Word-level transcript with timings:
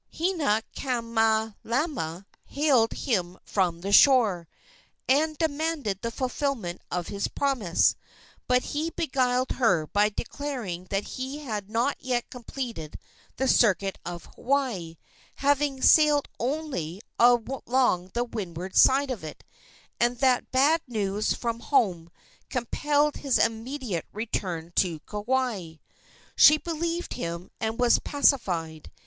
Hinaikamalama 0.11 2.25
hailed 2.45 2.91
him 2.93 3.37
from 3.45 3.81
the 3.81 3.91
shore, 3.91 4.47
and 5.07 5.37
demanded 5.37 6.01
the 6.01 6.09
fulfilment 6.09 6.81
of 6.89 7.09
his 7.09 7.27
promise; 7.27 7.95
but 8.47 8.63
he 8.73 8.89
beguiled 8.89 9.51
her 9.51 9.85
by 9.85 10.09
declaring 10.09 10.85
that 10.89 11.03
he 11.03 11.37
had 11.37 11.69
not 11.69 11.97
yet 11.99 12.31
completed 12.31 12.97
the 13.35 13.47
circuit 13.47 13.99
of 14.03 14.25
Hawaii, 14.33 14.97
having 15.35 15.83
sailed 15.83 16.27
only 16.39 16.99
along 17.19 18.09
the 18.15 18.23
windward 18.23 18.75
side 18.75 19.11
of 19.11 19.23
it, 19.23 19.43
and 19.99 20.17
that 20.17 20.51
bad 20.51 20.81
news 20.87 21.31
from 21.33 21.59
home 21.59 22.09
compelled 22.49 23.17
his 23.17 23.37
immediate 23.37 24.07
return 24.11 24.73
to 24.77 24.99
Kauai. 25.01 25.73
She 26.35 26.57
believed 26.57 27.13
him 27.13 27.51
and 27.59 27.77
was 27.77 27.99
pacified. 27.99 28.89